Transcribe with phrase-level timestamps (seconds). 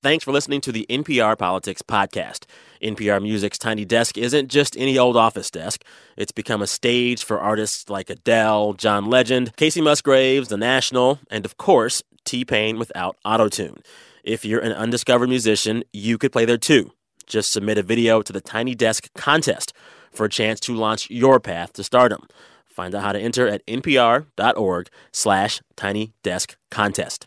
[0.00, 2.44] Thanks for listening to the NPR Politics Podcast.
[2.80, 5.82] NPR Music's Tiny Desk isn't just any old office desk.
[6.16, 11.44] It's become a stage for artists like Adele, John Legend, Kacey Musgraves, The National, and
[11.44, 13.84] of course, T Pain without autotune.
[14.22, 16.92] If you're an undiscovered musician, you could play there too.
[17.26, 19.72] Just submit a video to the Tiny Desk contest
[20.12, 22.24] for a chance to launch your path to stardom.
[22.66, 27.26] Find out how to enter at npr.org slash tiny desk contest.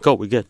[0.00, 0.46] Cool, we good.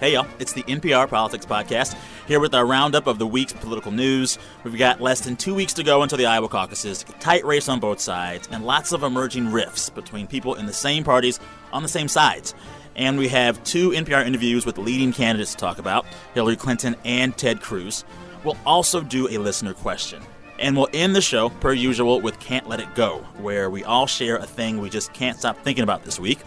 [0.00, 0.28] Hey, y'all.
[0.38, 1.96] It's the NPR Politics Podcast,
[2.28, 4.38] here with our roundup of the week's political news.
[4.62, 7.80] We've got less than two weeks to go until the Iowa caucuses, tight race on
[7.80, 11.40] both sides, and lots of emerging rifts between people in the same parties
[11.72, 12.54] on the same sides.
[12.94, 17.36] And we have two NPR interviews with leading candidates to talk about Hillary Clinton and
[17.36, 18.04] Ted Cruz.
[18.44, 20.22] We'll also do a listener question.
[20.60, 24.06] And we'll end the show, per usual, with Can't Let It Go, where we all
[24.06, 26.38] share a thing we just can't stop thinking about this week.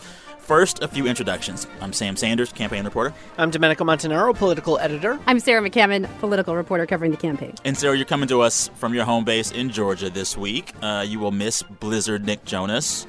[0.51, 1.65] First, a few introductions.
[1.79, 3.13] I'm Sam Sanders, campaign reporter.
[3.37, 5.17] I'm Domenico Montanaro, political editor.
[5.25, 7.55] I'm Sarah McCammon, political reporter covering the campaign.
[7.63, 10.73] And Sarah, you're coming to us from your home base in Georgia this week.
[10.81, 13.07] Uh, you will miss Blizzard Nick Jonas.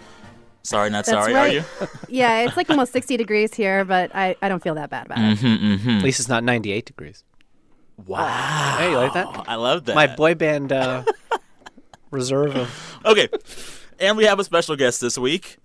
[0.63, 1.51] Sorry, not That's sorry, right.
[1.51, 1.65] are you?
[2.09, 5.19] yeah, it's like almost 60 degrees here, but I, I don't feel that bad about
[5.19, 5.39] it.
[5.39, 5.91] Mm-hmm.
[5.91, 7.25] At least it's not 98 degrees.
[8.07, 8.77] Wow.
[8.79, 9.27] Hey, you like that?
[9.49, 9.97] I love that.
[9.97, 11.03] My boy band uh,
[12.13, 12.99] reserve of.
[13.05, 13.29] Okay.
[13.99, 15.59] And we have a special guest this week.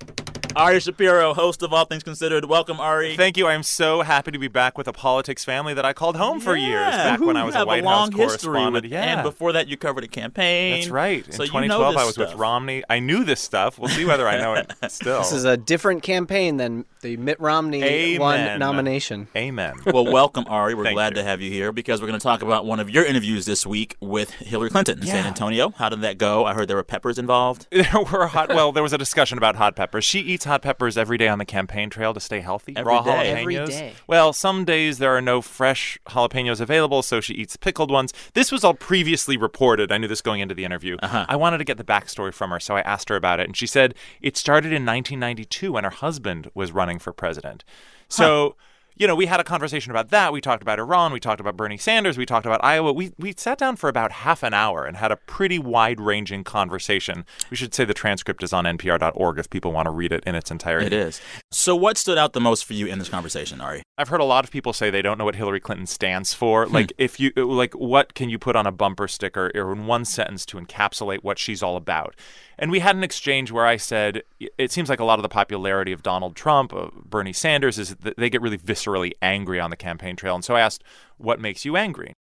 [0.58, 2.44] Ari Shapiro, host of All Things Considered.
[2.46, 3.16] Welcome, Ari.
[3.16, 3.46] Thank you.
[3.46, 6.56] I'm so happy to be back with a politics family that I called home for
[6.56, 7.12] years Yeah.
[7.12, 8.86] back when I was a have White a long House history correspondent.
[8.86, 9.04] with- yeah.
[9.20, 10.80] And before that, you covered a campaign.
[10.80, 11.24] That's right.
[11.28, 12.34] In So you know 2012, I was with.
[12.34, 12.84] Romney.
[12.90, 13.78] I knew this stuff.
[13.78, 15.20] We'll see whether I know it still.
[15.20, 18.20] This is a different campaign than the Mitt Romney Amen.
[18.20, 19.28] won nomination.
[19.36, 19.76] Amen.
[19.86, 20.74] Well, welcome, Ari.
[20.74, 21.22] We're Thank glad you.
[21.22, 23.64] to have you here because we're going to talk about one of your interviews this
[23.68, 25.70] week with Hillary Clinton in San Antonio.
[25.78, 26.46] How did that go?
[26.46, 27.68] I heard there were peppers involved.
[27.72, 28.50] there were hot.
[28.50, 30.04] Well, there was a discussion about hot peppers.
[30.04, 32.74] She eats hot peppers every day on the campaign trail to stay healthy.
[32.76, 33.12] Every Raw day.
[33.12, 33.40] jalapenos.
[33.40, 33.94] Every day.
[34.08, 38.14] Well, some days there are no fresh jalapenos available, so she eats pickled ones.
[38.34, 39.92] This was all previously reported.
[39.92, 40.98] I knew this going into the interview.
[41.02, 41.26] Uh-huh.
[41.30, 43.56] I wanted to get the backstory from her, so I asked her about it, and
[43.56, 47.64] she said it started in 1992 when her husband was running for president.
[48.10, 48.56] So.
[48.98, 50.34] You know, we had a conversation about that.
[50.34, 51.14] We talked about Iran.
[51.14, 52.18] We talked about Bernie Sanders.
[52.18, 52.92] We talked about Iowa.
[52.92, 57.26] We we sat down for about half an hour and had a pretty wide-ranging conversation.
[57.50, 60.36] We should say the transcript is on npr.org if people want to read it in
[60.36, 60.88] its entirety.
[60.88, 61.22] It is.
[61.52, 63.84] So, what stood out the most for you in this conversation, Ari?
[63.98, 66.66] I've heard a lot of people say they don't know what Hillary Clinton stands for.
[66.66, 66.74] Hmm.
[66.74, 70.06] Like, if you like, what can you put on a bumper sticker or in one
[70.06, 72.16] sentence to encapsulate what she's all about?
[72.60, 75.30] And we had an exchange where I said it seems like a lot of the
[75.30, 79.70] popularity of Donald Trump, of Bernie Sanders, is that they get really viscerally angry on
[79.70, 80.36] the campaign trail.
[80.36, 80.84] And so I asked,
[81.18, 82.14] "What makes you angry?"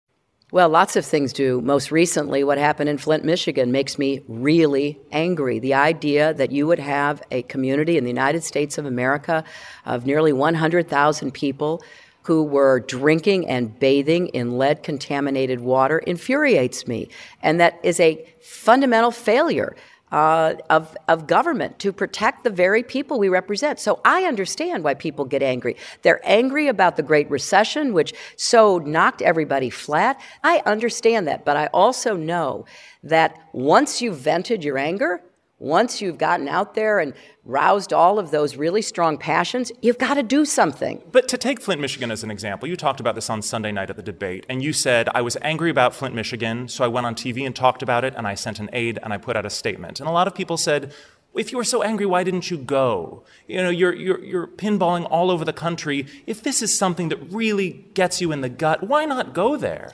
[0.49, 1.59] Well, lots of things do.
[1.59, 5.59] Most recently, what happened in Flint, Michigan makes me really angry.
[5.59, 9.43] The idea that you would have a community in the United States of America
[9.85, 11.83] of nearly 100,000 people
[12.23, 17.09] who were drinking and bathing in lead contaminated water infuriates me.
[17.43, 19.75] And that is a fundamental failure.
[20.09, 23.77] Uh, of, of government to protect the very people we represent.
[23.77, 25.75] So I understand why people get angry.
[26.01, 30.17] They're angry about the Great Recession, which so knocked everybody flat.
[30.45, 32.65] I understand that, but I also know
[33.03, 35.21] that once you've vented your anger,
[35.59, 37.13] once you've gotten out there and
[37.47, 41.01] roused all of those really strong passions, you've got to do something.
[41.11, 43.89] But to take Flint, Michigan as an example, you talked about this on Sunday night
[43.89, 47.07] at the debate, and you said, I was angry about Flint, Michigan, so I went
[47.07, 49.45] on TV and talked about it, and I sent an aide and I put out
[49.45, 49.99] a statement.
[49.99, 50.93] And a lot of people said,
[51.33, 53.23] if you were so angry, why didn't you go?
[53.47, 56.05] You know, you're, you're, you're pinballing all over the country.
[56.25, 59.93] If this is something that really gets you in the gut, why not go there?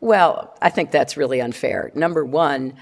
[0.00, 1.92] Well, I think that's really unfair.
[1.94, 2.74] Number one,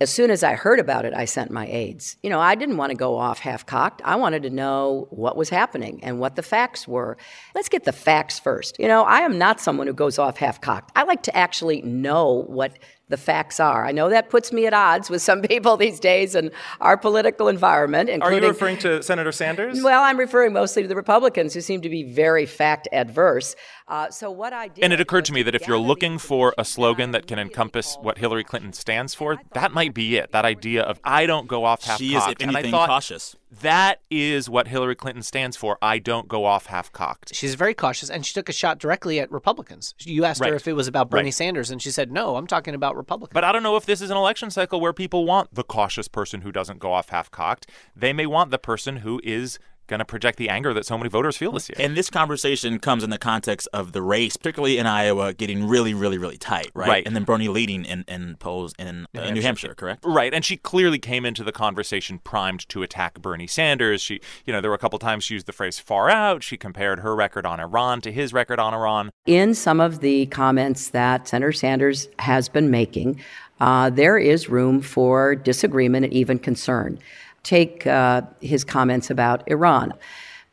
[0.00, 2.16] as soon as I heard about it, I sent my aides.
[2.22, 4.02] You know, I didn't want to go off half cocked.
[4.04, 7.16] I wanted to know what was happening and what the facts were.
[7.54, 8.76] Let's get the facts first.
[8.80, 10.90] You know, I am not someone who goes off half cocked.
[10.96, 12.76] I like to actually know what
[13.08, 13.84] the facts are.
[13.84, 16.50] I know that puts me at odds with some people these days in
[16.80, 18.10] our political environment.
[18.22, 19.82] Are you referring to Senator Sanders?
[19.82, 23.54] Well, I'm referring mostly to the Republicans who seem to be very fact adverse.
[23.86, 26.54] Uh, so what I did, And it occurred to me that if you're looking for
[26.56, 30.32] a slogan that can encompass what Hillary Clinton stands for, that might be it.
[30.32, 32.40] That idea of I don't go off half She is, cocked.
[32.40, 33.36] if and I anything, thought cautious.
[33.60, 35.76] that is what Hillary Clinton stands for.
[35.82, 37.34] I don't go off half cocked.
[37.34, 39.94] She's very cautious, and she took a shot directly at Republicans.
[40.00, 40.48] You asked Right.
[40.48, 41.34] her if it was about Bernie Right.
[41.34, 43.34] Sanders, and she said, no, I'm talking about Republicans.
[43.34, 46.08] But I don't know if this is an election cycle where people want the cautious
[46.08, 47.68] person who doesn't go off half cocked.
[47.94, 51.10] They may want the person who is going to project the anger that so many
[51.10, 51.76] voters feel this year.
[51.78, 55.94] And this conversation comes in the context of the race, particularly in Iowa, getting really,
[55.94, 56.88] really, really tight, right?
[56.88, 57.06] Right.
[57.06, 60.04] And then Bernie leading in, in polls in New, uh, New Hampshire, correct?
[60.04, 64.00] Right, and she clearly came into the conversation primed to attack Bernie Sanders.
[64.00, 66.56] She, you know, there were a couple times she used the phrase "far out." She
[66.56, 69.10] compared her record on Iran to his record on Iran.
[69.26, 73.20] In some of the comments that Senator Sanders has been making,
[73.60, 76.98] uh, there is room for disagreement and even concern.
[77.44, 79.94] Take uh, his comments about Iran.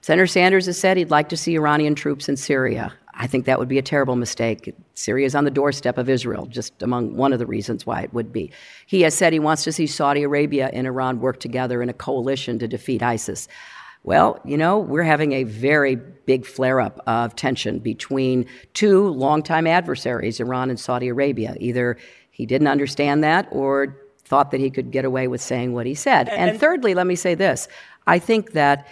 [0.02, 2.94] Senator Sanders has said he'd like to see Iranian troops in Syria.
[3.14, 4.74] I think that would be a terrible mistake.
[4.96, 8.14] Syria is on the doorstep of Israel, just among one of the reasons why it
[8.14, 8.52] would be.
[8.88, 11.94] He has said he wants to see Saudi Arabia and Iran work together in a
[11.94, 13.48] coalition to defeat ISIS.
[14.04, 19.68] Well, you know, we're having a very big flare up of tension between two longtime
[19.68, 21.56] adversaries, Iran and Saudi Arabia.
[21.60, 21.98] Either
[22.32, 23.96] he didn't understand that or
[24.32, 26.30] thought that he could get away with saying what he said.
[26.30, 27.68] And, and thirdly, let me say this
[28.08, 28.88] I think that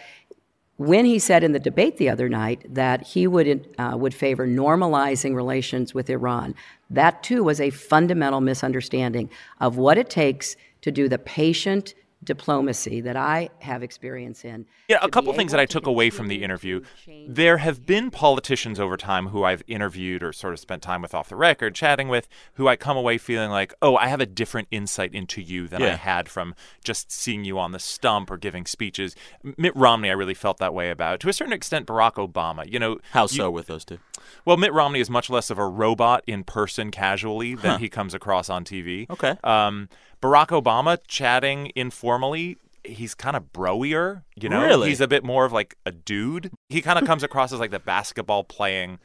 [0.75, 3.47] when he said in the debate the other night that he would,
[3.77, 6.55] uh, would favor normalizing relations with Iran,
[6.89, 9.29] that too was a fundamental misunderstanding
[9.61, 11.93] of what it takes to do the patient
[12.29, 14.67] diplomacy that I have experience in.
[14.87, 16.81] Yeah, a couple things that I took away from the interview.
[17.27, 21.15] There have been politicians over time who I've interviewed or sort of spent time with
[21.15, 24.27] off the record, chatting with, who I come away feeling like, oh, I have a
[24.27, 25.93] different insight into you than Yeah.
[25.93, 26.53] I had from
[26.83, 29.15] just seeing you on the stump or giving speeches.
[29.57, 31.19] Mitt Romney, I really felt that way about.
[31.21, 32.71] To a certain extent, Barack Obama.
[32.71, 33.97] You know, How you- so with those two?
[34.45, 38.13] well, Mitt Romney is much less of a robot in person casually than he comes
[38.13, 39.09] across on TV.
[39.09, 39.35] Okay.
[39.43, 39.89] Um,
[40.21, 44.61] Barack Obama chatting informally, he's kind of broier, you know?
[44.61, 44.89] Really?
[44.89, 46.51] He's a bit more of like a dude.
[46.69, 48.99] He kind of comes across as like the basketball playing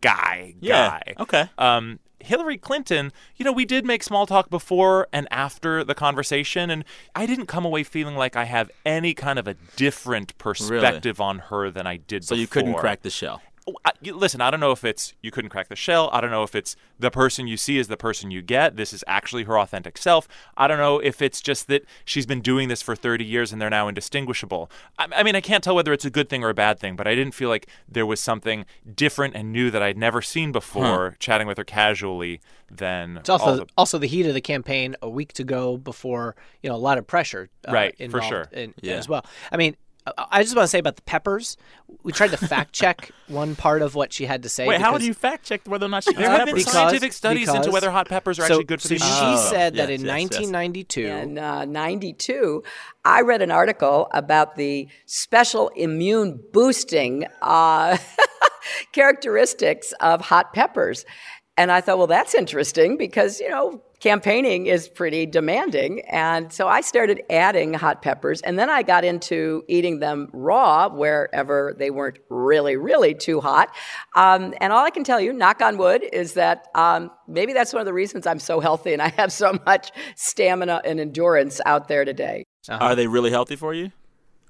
[0.00, 1.00] guy Yeah.
[1.06, 1.14] guy.
[1.18, 1.50] Okay.
[1.58, 6.70] Um, Hillary Clinton, you know, we did make small talk before and after the conversation,
[6.70, 6.84] and
[7.16, 11.40] I didn't come away feeling like I have any kind of a different perspective on
[11.40, 12.40] her than I did So before.
[12.40, 13.42] you couldn't crack the shell.
[13.84, 16.10] I, listen, I don't know if it's you couldn't crack the shell.
[16.12, 18.76] I don't know if it's the person you see is the person you get.
[18.76, 20.26] This is actually her authentic self.
[20.56, 23.62] I don't know if it's just that she's been doing this for 30 years and
[23.62, 24.68] they're now indistinguishable.
[24.98, 26.96] I, I mean, I can't tell whether it's a good thing or a bad thing,
[26.96, 28.66] but I didn't feel like there was something
[28.96, 33.44] different and new that I'd never seen before chatting with her casually than It's also
[33.44, 36.74] all the- also the heat of the campaign a week to go before you know
[36.74, 37.48] a lot of pressure.
[37.68, 38.48] Uh, Right, for sure.
[38.50, 38.94] in- Yeah.
[38.94, 39.24] as well.
[39.52, 39.76] I mean,
[40.06, 41.56] I- I just want to say about the peppers.
[42.02, 44.66] We tried to fact check one part of what she had to say.
[44.66, 46.56] Wait, how because- do you fact check whether or not she there have been?
[46.56, 49.18] Because- scientific studies into whether hot peppers are so, actually good for so the she
[49.20, 49.54] immune system.
[49.56, 50.32] said that yes, in yes, yes.
[50.50, 51.06] 1992.
[51.06, 52.62] In uh, 92,
[53.04, 57.96] I read an article about the special immune boosting uh,
[58.92, 61.04] characteristics of hot peppers.
[61.56, 66.00] And I thought, well, that's interesting because, you know, campaigning is pretty demanding.
[66.10, 68.40] And so I started adding hot peppers.
[68.40, 73.68] And then I got into eating them raw wherever they weren't really, really too hot.
[74.16, 77.72] Um, and all I can tell you, knock on wood, is that um, maybe that's
[77.72, 81.60] one of the reasons I'm so healthy and I have so much stamina and endurance
[81.66, 82.44] out there today.
[82.68, 83.92] Are they really healthy for you?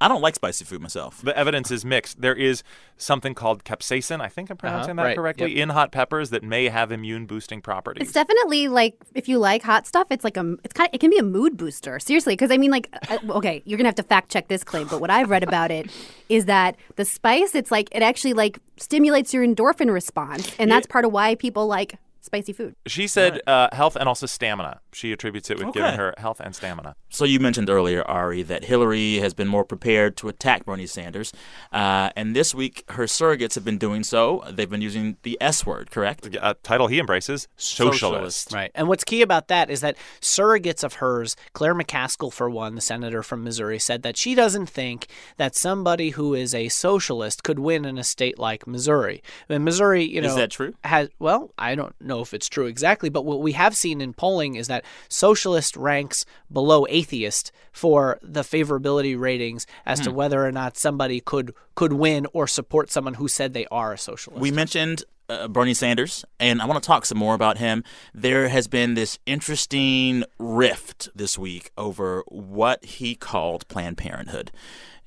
[0.02, 1.22] I don't like spicy food myself.
[1.22, 2.20] the evidence is mixed.
[2.20, 2.64] There is
[2.96, 6.68] something called capsaicin, I think I'm pronouncing that right, correctly, in hot peppers that may
[6.68, 8.02] have immune boosting properties.
[8.02, 10.98] It's definitely like if you like hot stuff, it's like a it's kind of it
[10.98, 12.00] can be a mood booster.
[12.00, 14.88] Seriously, because I mean, like, uh, okay, you're gonna have to fact check this claim,
[14.88, 15.90] but what I've read about it
[16.28, 20.86] is that the spice, it's like it actually like stimulates your endorphin response, and that's
[20.86, 22.74] part of why people like spicy food.
[22.86, 24.80] She said uh, health and also stamina.
[24.92, 25.80] She attributes it with Okay.
[25.80, 26.94] giving her health and stamina.
[27.10, 31.32] So you mentioned earlier, Ari, that Hillary has been more prepared to attack Bernie Sanders,
[31.72, 34.42] uh, and this week her surrogates have been doing so.
[34.50, 36.26] They've been using the S word, correct?
[36.40, 38.52] A title he embraces, socialist.
[38.52, 38.70] Right.
[38.74, 42.80] And what's key about that is that surrogates of hers, Claire McCaskill, for one, the
[42.80, 47.58] senator from Missouri, said that she doesn't think that somebody who is a socialist could
[47.58, 49.22] win in a state like Missouri.
[49.48, 50.28] And Missouri, you know.
[50.28, 50.74] Is that true?
[50.84, 54.12] Has, well, I don't know if it's true exactly, but what we have seen in
[54.12, 60.04] polling is that socialist ranks below atheist for the favorability ratings as Hmm.
[60.04, 63.94] to whether or not somebody could could win or support someone who said they are
[63.94, 64.42] a socialist.
[64.42, 67.82] We mentioned uh, Bernie Sanders, and I want to talk some more about him.
[68.12, 74.50] There has been this interesting rift this week over what he called Planned Parenthood.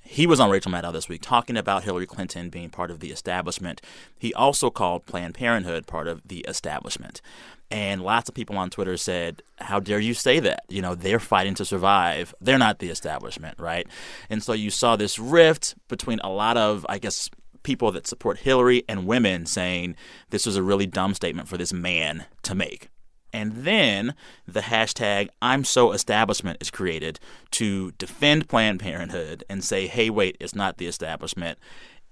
[0.07, 3.11] He was on Rachel Maddow this week talking about Hillary Clinton being part of the
[3.11, 3.81] establishment.
[4.17, 7.21] He also called Planned Parenthood part of the establishment.
[7.71, 10.63] And lots of people on Twitter said, How dare you say that?
[10.69, 12.35] You know, they're fighting to survive.
[12.39, 13.87] They're not the establishment, right?
[14.29, 17.29] And so you saw this rift between a lot of, I guess,
[17.63, 19.95] people that support Hillary and women saying
[20.29, 22.89] this was a really dumb statement for this man to make.
[23.35, 24.15] And then
[24.47, 27.19] the hashtag I'm so establishment is created
[27.51, 31.59] to defend Planned Parenthood and say, hey, wait, it's not the establishment.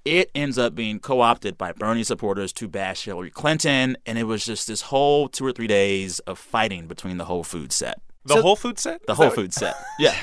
[0.04, 3.96] It ends up being co opted by Bernie supporters to bash Hillary Clinton.
[4.06, 7.46] And it was just this whole two or three days of fighting between the Whole
[7.46, 8.02] Food set.
[8.26, 9.06] The Whole Food set?
[9.06, 9.76] The Is Whole that- Food set.
[10.00, 10.16] Yeah.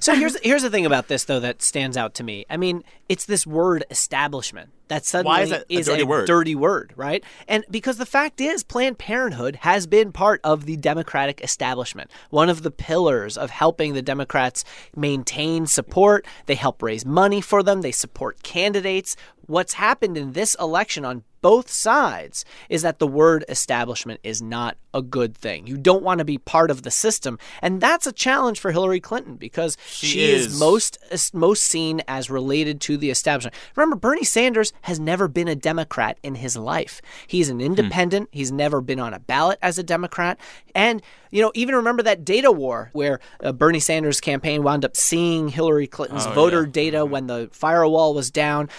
[0.00, 2.44] So here's here's the thing about this though that stands out to me.
[2.50, 6.26] I mean, it's this word establishment that suddenly Why is that a dirty word?
[6.26, 7.24] dirty word, right?
[7.48, 12.50] And because the fact is, Planned Parenthood has been part of the Democratic establishment, one
[12.50, 14.62] of the pillars of helping the Democrats
[14.94, 16.26] maintain support.
[16.44, 17.80] They help raise money for them.
[17.80, 19.16] They support candidates.
[19.46, 24.78] What's happened in this election on both sides is that the word establishment is not
[24.94, 25.66] a good thing.
[25.66, 28.98] You don't want to be part of the system, and that's a challenge for Hillary
[28.98, 30.46] Clinton because she, is.
[30.46, 30.58] is.
[30.58, 30.96] most
[31.34, 33.54] most seen as related to the establishment.
[33.76, 37.02] Remember, Bernie Sanders has never been a Democrat in his life.
[37.26, 38.30] He's an independent.
[38.32, 40.40] He's never been on a ballot as a Democrat,
[40.74, 44.96] and you know, even remember that data war where uh, Bernie Sanders' campaign wound up
[44.96, 48.70] seeing Hillary Clinton's voter data when the firewall was down.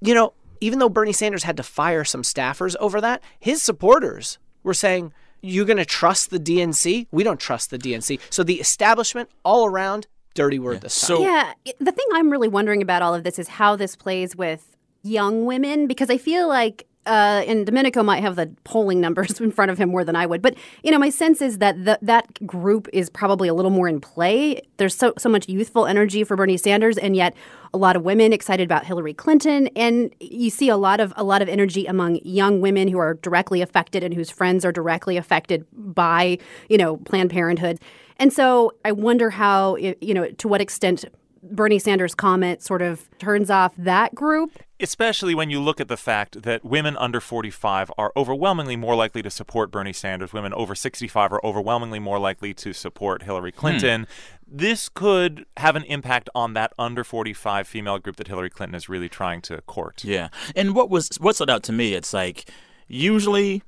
[0.00, 4.38] You know, even though Bernie Sanders had to fire some staffers over that, his supporters
[4.62, 7.06] were saying, You're going to trust the DNC?
[7.10, 8.18] We don't trust the DNC.
[8.30, 11.08] So the establishment all around, dirty word this time.
[11.08, 14.34] So Yeah, the thing I'm really wondering about all of this is how this plays
[14.34, 16.86] with young women because I feel like.
[17.06, 20.26] Uh, and Domenico might have the polling numbers in front of him more than I
[20.26, 23.70] would, but you know, my sense is that the, that group is probably a little
[23.70, 24.62] more in play.
[24.76, 27.34] There's so so much youthful energy for Bernie Sanders, and yet
[27.72, 31.24] a lot of women excited about Hillary Clinton, and you see a lot of a
[31.24, 35.16] lot of energy among young women who are directly affected and whose friends are directly
[35.16, 37.80] affected by you know Planned Parenthood.
[38.18, 41.04] And so I wonder how, you know, to what extent
[41.42, 44.58] Bernie Sanders' comment sort of turns off that group.
[44.80, 49.22] Especially when you look at the fact that women under 45 are overwhelmingly more likely
[49.22, 50.32] to support Bernie Sanders.
[50.32, 53.58] Women over 65 are overwhelmingly more likely to support Hillary hmm.
[53.58, 54.06] Clinton.
[54.46, 58.88] This could have an impact on that under 45 female group that Hillary Clinton is
[58.88, 60.04] really trying to court.
[60.04, 60.28] Yeah.
[60.56, 62.50] And what was what stood out to me, it's like
[62.88, 63.62] usually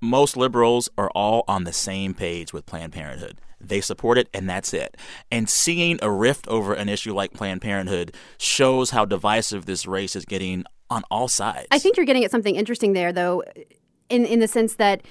[0.00, 3.38] most liberals are all on the same page with Planned Parenthood.
[3.62, 4.96] They support it and that's it.
[5.30, 10.16] And seeing a rift over an issue like Planned Parenthood shows how divisive this race
[10.16, 11.68] is getting on all sides.
[11.70, 13.42] I think you're getting at something interesting there, though,
[14.12, 15.02] in in the sense that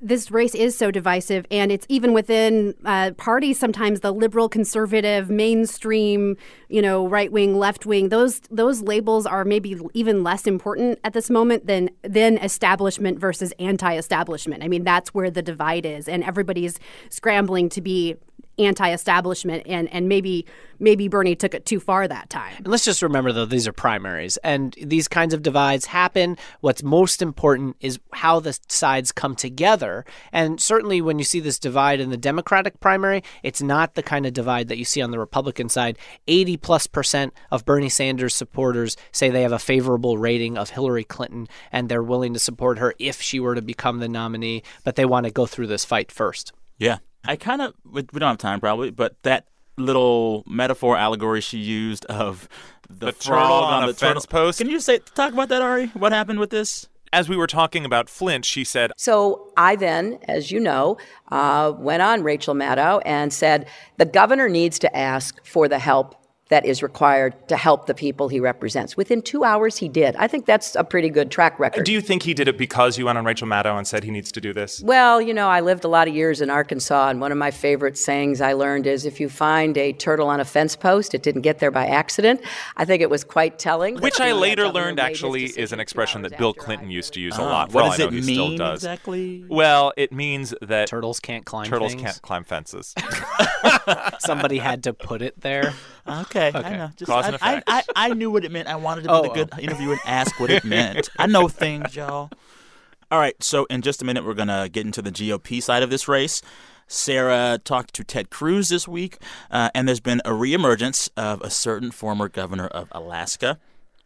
[0.00, 3.58] this race is so divisive, and it's even within uh, parties.
[3.58, 6.36] Sometimes the liberal, conservative, mainstream,
[6.68, 8.10] you know, right wing, left wing.
[8.10, 13.52] Those those labels are maybe even less important at this moment than than establishment versus
[13.58, 14.62] anti-establishment.
[14.62, 18.16] I mean, that's where the divide is, and everybody's scrambling to be
[18.60, 20.46] anti-establishment, and and maybe
[20.80, 22.54] maybe Bernie took it too far that time.
[22.56, 26.36] And let's just remember, though, these are primaries, and these kinds of divides happen.
[26.60, 30.04] What's most important is how the sides come together.
[30.32, 34.26] And certainly, when you see this divide in the Democratic primary, it's not the kind
[34.26, 35.98] of divide that you see on the Republican side.
[36.26, 41.04] 80 plus percent of Bernie Sanders supporters say they have a favorable rating of Hillary
[41.04, 44.96] Clinton, and they're willing to support her if she were to become the nominee, but
[44.96, 46.52] they want to go through this fight first.
[46.78, 46.98] Yeah.
[47.24, 49.46] I kind of, we we don't have time probably, but that
[49.76, 52.48] little metaphor allegory she used of
[52.88, 54.58] the, The frog turtle on the a fence post?
[54.58, 55.86] Can you say talk about that, Ari?
[55.88, 56.88] What happened with this?
[57.12, 60.96] As we were talking about Flint, she said, So I then, as you know,
[61.32, 66.14] uh, went on Rachel Maddow and said the governor needs to ask for the help
[66.50, 68.96] that is required to help the people he represents.
[68.96, 70.14] Within two hours, he did.
[70.16, 71.84] I think that's a pretty good track record.
[71.84, 74.10] Do you think he did it because you went on Rachel Maddow and said he
[74.10, 74.82] needs to do this?
[74.82, 77.50] Well, you know, I lived a lot of years in Arkansas, and one of my
[77.50, 81.22] favorite sayings I learned is if you find a turtle on a fence post, it
[81.22, 82.40] didn't get there by accident.
[82.76, 83.96] I think it was quite telling.
[84.00, 86.92] which I You know, that later learned actually is an expression that Bill Clinton I-
[86.92, 87.72] used to use a Ah, lot.
[87.72, 88.80] What does it he still mean does.
[88.80, 89.44] exactly?
[89.48, 92.02] Well, it means that Turtles can't climb turtles things.
[92.02, 92.92] can't climb fences.
[94.18, 95.72] Somebody had to put it there.
[96.10, 96.90] Okay, I know.
[96.96, 97.68] Just, Cause and I, I, effect.
[97.68, 98.68] I, I knew what it meant.
[98.68, 99.58] I wanted to be Oh, the good oh.
[99.58, 101.08] interviewer and ask what it meant.
[101.18, 102.30] I know things, y'all.
[103.10, 105.82] All right, so in just a minute, we're going to get into the GOP side
[105.82, 106.42] of this race.
[106.86, 109.18] Sarah talked to Ted Cruz this week,
[109.50, 113.58] uh, and there's been a reemergence of a certain former governor of Alaska,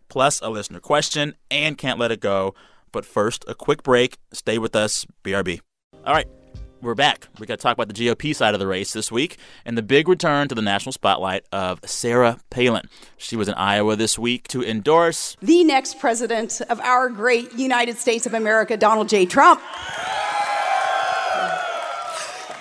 [0.09, 2.55] plus a listener question, and can't let it go.
[2.93, 4.19] But first, a quick break.
[4.33, 5.61] Stay with us, BRB.
[6.07, 6.29] All right,
[6.85, 7.29] we're back.
[7.39, 9.83] We got to talk about the GOP side of the race this week and the
[9.83, 12.89] big return to the national spotlight of Sarah Palin.
[13.17, 15.37] She was in Iowa this week to endorse.
[15.41, 19.25] the next president of our great United States of America, Donald J.
[19.25, 19.61] Trump.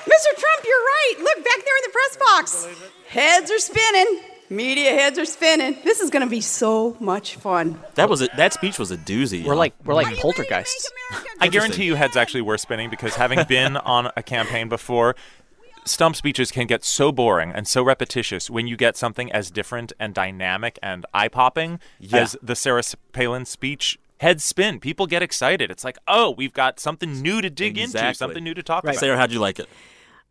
[0.03, 0.32] Mr.
[0.38, 1.15] Trump, you're right.
[1.20, 2.68] Look back there in the press box.
[3.08, 4.22] Heads are spinning.
[4.50, 5.77] Media heads are spinning.
[5.83, 7.79] This is going to be so much fun.
[7.95, 9.41] That was a, that speech was a doozy.
[9.43, 9.57] We're y'all.
[9.57, 10.91] like we're like poltergeists.
[11.39, 15.15] I guarantee you heads actually were spinning because having been on a campaign before,
[15.85, 19.93] stump speeches can get so boring and so repetitious when you get something as different
[20.00, 22.19] and dynamic and eye popping Yeah.
[22.19, 22.83] as the Sarah
[23.13, 23.97] Palin speech.
[24.19, 24.79] Heads spin.
[24.79, 25.69] People get excited.
[25.69, 28.95] It's like, oh, we've got something new to dig into, something new to talk about.
[28.95, 29.67] Sarah, how'd you like it?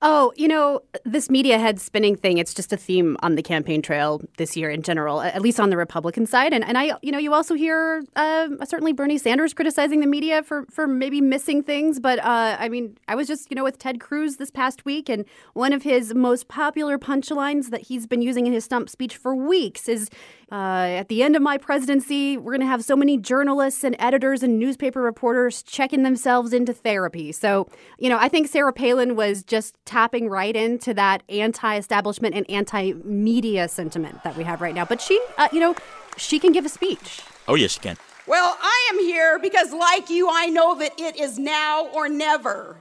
[0.04, 3.82] Oh, you know, this media head spinning thing, it's just a theme on the campaign
[3.82, 6.52] trail this year in general, at least on the Republican side.
[6.52, 10.42] And, and I, you know, you also hear uh, certainly Bernie Sanders criticizing the media
[10.42, 12.00] for, for maybe missing things.
[12.00, 15.08] But uh, I mean, I was just, you know, with Ted Cruz this past week,
[15.08, 19.16] and one of his most popular punchlines that he's been using in his stump speech
[19.16, 20.10] for weeks is
[20.52, 23.96] uh, at the end of my presidency, we're going to have so many journalists and
[23.98, 27.32] editors and newspaper reporters checking themselves into therapy.
[27.32, 27.66] So,
[27.98, 32.48] you know, I think Sarah Palin was just tapping right into that anti establishment and
[32.50, 34.84] anti media sentiment that we have right now.
[34.84, 35.74] But she, uh, you know,
[36.18, 37.22] she can give a speech.
[37.48, 37.96] Oh yes, she can.
[38.26, 42.76] Well, I am here because, like you, I know that it is now or never.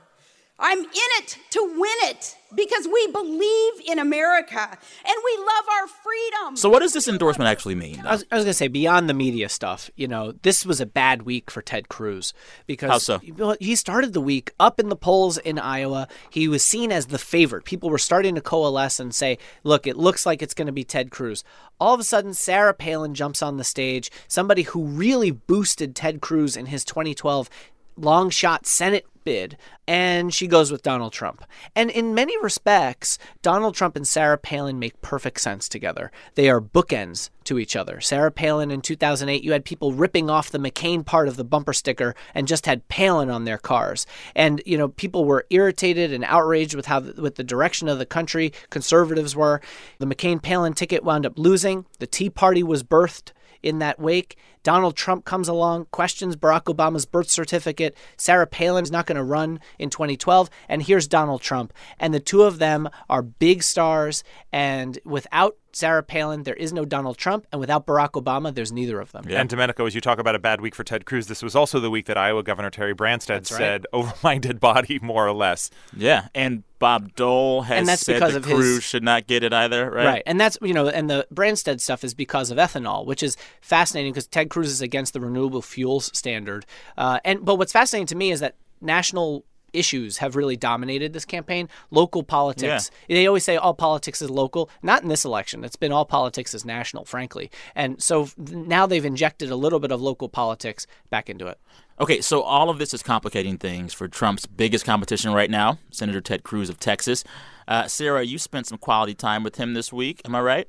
[0.61, 5.87] I'm in it to win it because we believe in America and we love our
[5.87, 6.55] freedom.
[6.55, 8.01] So what does this endorsement actually mean?
[8.05, 10.79] I was, I was going to say, beyond the media stuff, you know, this was
[10.79, 12.33] a bad week for Ted Cruz
[12.67, 13.55] because How so?
[13.59, 16.07] he started the week up in the polls in Iowa.
[16.29, 17.65] He was seen as the favorite.
[17.65, 20.83] People were starting to coalesce and say, look, it looks like it's going to be
[20.83, 21.43] Ted Cruz.
[21.79, 26.21] All of a sudden, Sarah Palin jumps on the stage, somebody who really boosted Ted
[26.21, 27.49] Cruz in his 2012
[27.97, 31.43] long shot Senate bid, and she goes with Donald Trump.
[31.75, 36.11] And in many respects, Donald Trump and Sarah Palin make perfect sense together.
[36.35, 38.01] They are bookends to each other.
[38.01, 41.73] Sarah Palin in 2008, you had people ripping off the McCain part of the bumper
[41.73, 44.05] sticker and just had Palin on their cars.
[44.35, 48.05] And, you know, people were irritated and outraged with how with the direction of the
[48.05, 49.61] country conservatives were.
[49.99, 51.85] The McCain Palin ticket wound up losing.
[51.99, 53.31] The Tea Party was birthed
[53.63, 54.37] in that wake.
[54.63, 57.95] Donald Trump comes along, questions Barack Obama's birth certificate.
[58.17, 60.49] Sarah Palin's not going to run in 2012.
[60.69, 61.73] And here's Donald Trump.
[61.99, 64.23] And the two of them are big stars.
[64.51, 67.47] And without Sarah Palin, there is no Donald Trump.
[67.51, 69.25] And without Barack Obama, there's neither of them.
[69.27, 69.39] Yeah.
[69.39, 71.79] And Domenico, as you talk about a bad week for Ted Cruz, this was also
[71.79, 73.47] the week that Iowa Governor Terry Branstad right.
[73.47, 75.69] said, "Over my dead body," more or less.
[75.95, 79.27] Yeah, and Bob Dole has And that's said because that of his- Cruz should not
[79.27, 80.05] get it either, right?
[80.05, 80.23] Right.
[80.25, 84.11] And that's, you know, and the Branstad stuff is because of ethanol, which is fascinating
[84.13, 86.65] because Ted Cruz is against the renewable fuels standard.
[86.97, 91.25] Uh, and But what's fascinating to me is that national issues have really dominated this
[91.25, 91.69] campaign.
[91.89, 92.91] Local politics.
[93.07, 94.69] They always say all politics is local.
[94.81, 95.63] Not in this election.
[95.63, 97.51] It's been all politics is national, frankly.
[97.75, 101.59] And so now they've injected a little bit of local politics back into it.
[101.99, 106.19] Okay, so all of this is complicating things for Trump's biggest competition right now, Senator
[106.19, 107.23] Ted Cruz of Texas.
[107.67, 110.19] Uh, Sarah, you spent some quality time with him this week.
[110.25, 110.67] Am I right?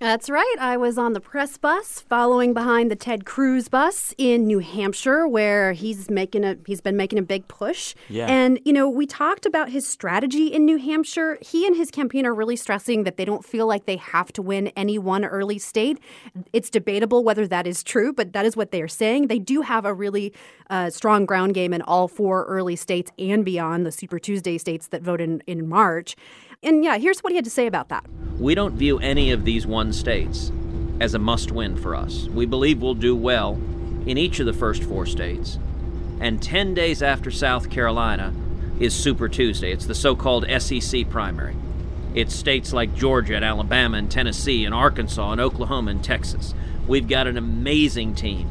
[0.00, 0.54] That's right.
[0.58, 5.28] I was on the press bus following behind the Ted Cruz bus in New Hampshire
[5.28, 7.94] where he's making a he's been making a big push.
[8.08, 8.24] Yeah.
[8.24, 11.36] And you know, we talked about his strategy in New Hampshire.
[11.42, 14.40] He and his campaign are really stressing that they don't feel like they have to
[14.40, 15.98] win any one early state.
[16.54, 19.26] It's debatable whether that is true, but that is what they are saying.
[19.26, 20.32] They do have a really
[20.70, 24.88] uh, strong ground game in all four early states and beyond the Super Tuesday states
[24.88, 26.16] that vote in, in March.
[26.62, 28.04] And yeah, here's what he had to say about that.
[28.38, 30.52] We don't view any of these one states
[31.00, 32.26] as a must win for us.
[32.28, 33.54] We believe we'll do well
[34.04, 35.58] in each of the first four states.
[36.20, 38.34] And 10 days after South Carolina
[38.78, 39.72] is Super Tuesday.
[39.72, 41.56] It's the so called SEC primary.
[42.14, 46.54] It's states like Georgia and Alabama and Tennessee and Arkansas and Oklahoma and Texas.
[46.86, 48.50] We've got an amazing team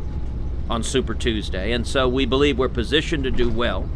[0.68, 3.88] on Super Tuesday, and so we believe we're positioned to do well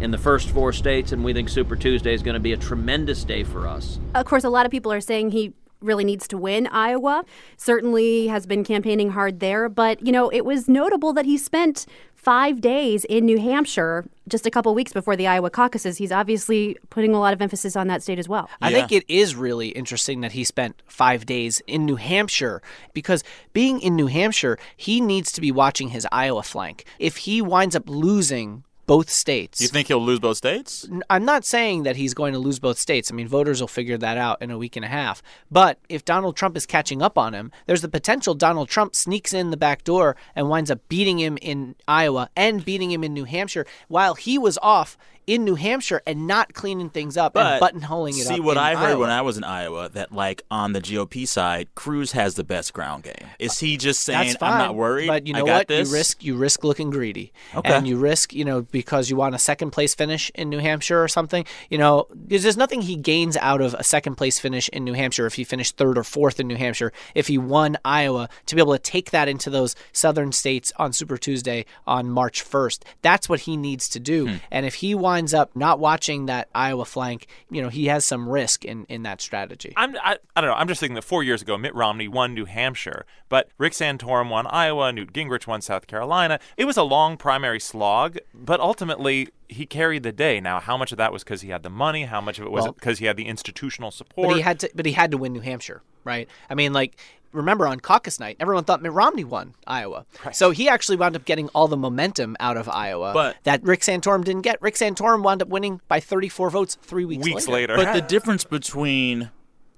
[0.00, 2.56] in the first four states, and we think Super Tuesday is going to be a
[2.56, 3.98] tremendous day for us.
[4.14, 7.24] Of course, a lot of people are saying he really needs to win Iowa.
[7.58, 11.84] Certainly has been campaigning hard there, but you know, it was notable that he spent
[12.14, 15.98] 5 days in New Hampshire just a couple weeks before the Iowa caucuses.
[15.98, 18.48] He's obviously putting a lot of emphasis on that state as well.
[18.62, 22.62] I think it is really interesting that he spent five days in New Hampshire
[22.94, 26.86] because being in New Hampshire, he needs to be watching his Iowa flank.
[26.98, 30.88] If he winds up losing both states, You think he'll lose both states?
[31.08, 33.10] I'm not saying that he's going to lose both states.
[33.10, 35.22] I mean, voters will figure that out in a week and a half.
[35.50, 39.32] But if Donald Trump is catching up on him, there's the potential Donald Trump sneaks
[39.32, 43.14] in the back door and winds up beating him in Iowa and beating him in
[43.14, 47.62] New Hampshire while he was off in New Hampshire and not cleaning things up But
[47.62, 49.00] and buttonholing it see what I heard Iowa.
[49.00, 52.72] when I was in Iowa that like on the GOP side, Cruz has the best
[52.72, 53.28] ground game.
[53.38, 55.06] Is he just saying fine, I'm not worried?
[55.08, 55.68] But you know what?
[55.68, 55.88] This?
[55.90, 57.72] You risk you risk looking greedy, Okay.
[57.72, 61.02] and you risk you know because you want a second place finish in New Hampshire
[61.02, 61.44] or something.
[61.70, 64.92] You know, there's, there's nothing he gains out of a second place finish in New
[64.94, 66.92] Hampshire if he finished third or fourth in New Hampshire.
[67.14, 70.92] If he won Iowa, to be able to take that into those southern states on
[70.92, 74.26] Super Tuesday on March 1st, that's what he needs to do.
[74.28, 74.34] Hmm.
[74.50, 78.28] And if he winds up not watching that Iowa flank, you know, he has some
[78.28, 79.72] risk in in that strategy.
[79.76, 80.56] I'm, I, I don't know.
[80.56, 84.28] I'm just thinking that four years ago, Mitt Romney won New Hampshire, but Rick Santorum
[84.28, 86.40] won Iowa, Newt Gingrich won South Carolina.
[86.56, 90.40] It was a long primary slog, but ultimately he carried the day.
[90.40, 92.04] Now, how much of that was because he had the money?
[92.04, 94.28] How much of it was Well- because he had the institutional support?
[94.28, 94.70] But he had to.
[94.74, 96.28] But he had to win New Hampshire, right?
[96.50, 96.96] I mean, like.
[97.34, 100.06] Remember on caucus night, everyone thought Mitt Romney won Iowa.
[100.32, 103.80] So he actually wound up getting all the momentum out of Iowa But- that Rick
[103.80, 104.60] Santorum didn't get.
[104.62, 107.76] Rick Santorum wound up winning by 34 votes three weeks, Weeks later.
[107.76, 109.30] But the difference between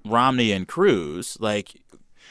[0.05, 1.81] Romney and Cruz, like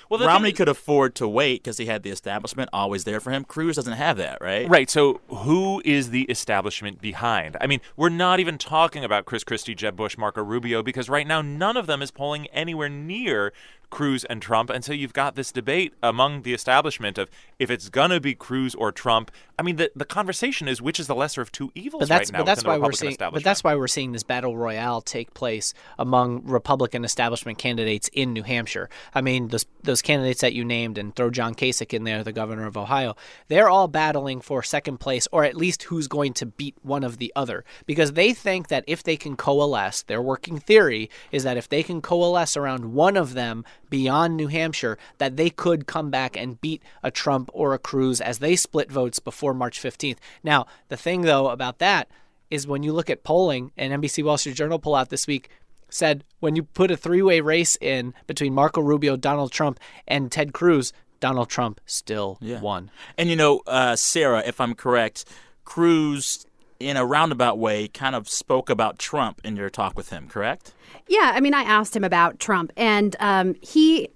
[0.08, 3.32] Well, Romney thing could afford to wait because he had the establishment always there for
[3.32, 3.44] him.
[3.44, 4.68] Cruz doesn't have that, right?
[4.68, 4.88] Right.
[4.88, 7.56] So, who is the establishment behind?
[7.60, 11.26] I mean, we're not even talking about Chris Christie, Jeb Bush, Marco Rubio, because right
[11.26, 13.52] now none of them is polling anywhere near
[13.90, 14.70] Cruz and Trump.
[14.70, 18.34] And so you've got this debate among the establishment of if it's going to be
[18.34, 19.30] Cruz or Trump.
[19.58, 22.30] I mean, the, the conversation is which is the lesser of two evils But that's
[22.30, 24.56] right now but that's why we're Republican seeing but that's why we're seeing this battle
[24.56, 28.88] royale take place among Republican establishment candidates in New Hampshire.
[29.14, 32.32] I mean, those those candidates that you named and throw John Kasich in there, the
[32.32, 33.16] governor of Ohio,
[33.48, 37.18] they're all battling for second place or at least who's going to beat one of
[37.18, 41.56] the other because they think that if they can coalesce, their working theory is that
[41.56, 46.10] if they can coalesce around one of them beyond New Hampshire, that they could come
[46.10, 50.18] back and beat a Trump or a Cruz as they split votes before March 15th.
[50.42, 52.08] Now, the thing though about that
[52.50, 55.50] is when you look at polling, and NBC Wall Street Journal poll out this week
[55.88, 60.30] said when you put a three way race in between Marco Rubio, Donald Trump, and
[60.30, 62.90] Ted Cruz, Donald Trump still won.
[63.16, 65.24] And you know, uh, Sarah, if I'm correct,
[65.64, 66.46] Cruz,
[66.78, 70.72] in a roundabout way, kind of spoke about Trump in your talk with him, correct?
[71.08, 74.08] Yeah, I mean, I asked him about Trump, and um, he,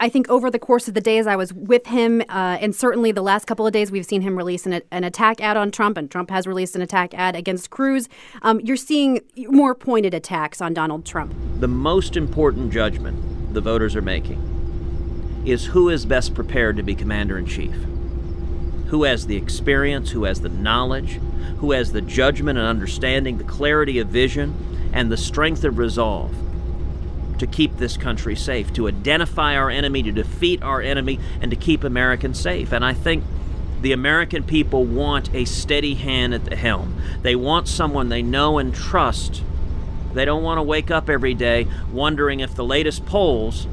[0.00, 3.12] I think, over the course of the days I was with him, uh, and certainly
[3.12, 5.96] the last couple of days, we've seen him release an, an attack ad on Trump,
[5.96, 8.08] and Trump has released an attack ad against Cruz.
[8.42, 11.32] Um, you're seeing more pointed attacks on Donald Trump.
[11.60, 16.96] The most important judgment the voters are making is who is best prepared to be
[16.96, 17.74] commander in chief.
[18.88, 21.20] Who has the experience, who has the knowledge,
[21.58, 26.34] who has the judgment and understanding, the clarity of vision, and the strength of resolve
[27.38, 31.56] to keep this country safe, to identify our enemy, to defeat our enemy, and to
[31.56, 32.72] keep Americans safe.
[32.72, 33.24] And I think
[33.80, 36.96] the American people want a steady hand at the helm.
[37.22, 39.42] They want someone they know and trust.
[40.14, 43.66] They don't want to wake up every day wondering if the latest polls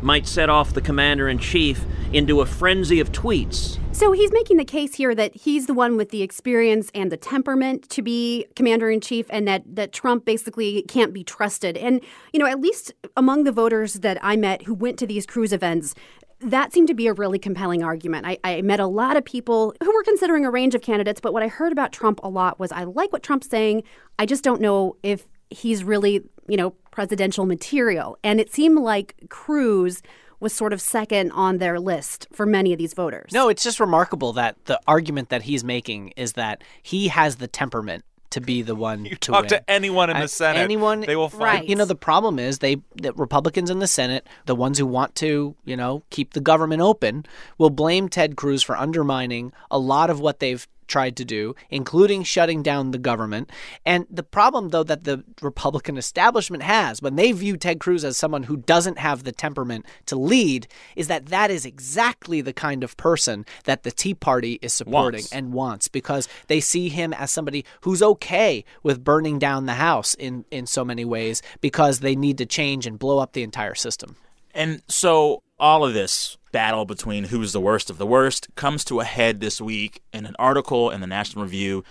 [0.00, 3.78] might set off the commander in chief into a frenzy of tweets.
[3.96, 7.16] So he's making the case here that he's the one with the experience and the
[7.16, 11.78] temperament to be commander in chief, and that that Trump basically can't be trusted.
[11.78, 15.24] And you know, at least among the voters that I met who went to these
[15.24, 15.94] Cruz events.
[16.40, 18.26] That seemed to be a really compelling argument.
[18.26, 21.32] I, I met a lot of people who were considering a range of candidates, but
[21.32, 23.82] what I heard about Trump a lot was I like what Trump's saying.
[24.18, 28.18] I just don't know if he's really, you know, presidential material.
[28.22, 30.02] And it seemed like Cruz
[30.40, 33.32] was sort of second on their list for many of these voters.
[33.32, 37.48] No, it's just remarkable that the argument that he's making is that he has the
[37.48, 39.48] temperament to be the one you to talk win.
[39.48, 41.68] to anyone in the Senate, anyone they will find Right.
[41.68, 45.14] You know, the problem is they the Republicans in the Senate, the ones who want
[45.16, 47.24] to, you know, keep the government open,
[47.58, 52.22] will blame Ted Cruz for undermining a lot of what they've tried to do, including
[52.22, 53.50] shutting down the government.
[53.84, 58.16] And the problem though that the Republican establishment has when they view Ted Cruz as
[58.16, 62.82] someone who doesn't have the temperament to lead is that that is exactly the kind
[62.84, 65.32] of person that the Tea Party is supporting Wants.
[65.32, 70.14] and wants because they see him as somebody who's okay with burning down the house
[70.14, 73.74] in in so many ways because they need to change and blow up the entire
[73.74, 74.16] system.
[74.54, 79.00] And so all of this battle between who's the worst of the worst comes to
[79.00, 81.84] a head this week in an article in the National Review